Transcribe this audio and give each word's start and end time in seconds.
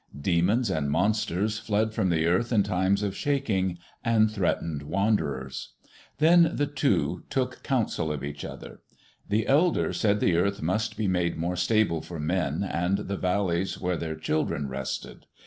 Demons 0.19 0.71
and 0.71 0.89
monsters 0.89 1.59
fled 1.59 1.93
from 1.93 2.09
the 2.09 2.25
earth 2.25 2.51
in 2.51 2.63
times 2.63 3.03
of 3.03 3.15
shaking, 3.15 3.77
and 4.03 4.31
threatened 4.31 4.81
wanderers. 4.81 5.75
Then 6.17 6.53
the 6.55 6.65
Two 6.65 7.23
took 7.29 7.61
counsel 7.61 8.11
of 8.11 8.23
each 8.23 8.43
other. 8.43 8.81
The 9.29 9.45
Elder 9.45 9.93
said 9.93 10.19
the 10.19 10.37
earth 10.37 10.59
must 10.59 10.97
be 10.97 11.07
made 11.07 11.37
more 11.37 11.55
stable 11.55 12.01
for 12.01 12.19
men 12.19 12.63
and 12.63 12.97
the 12.97 13.15
valleys 13.15 13.79
where 13.79 13.95
their 13.95 14.15
children 14.15 14.67
rested. 14.67 15.27